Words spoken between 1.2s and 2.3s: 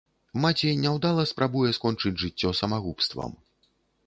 спрабуе скончыць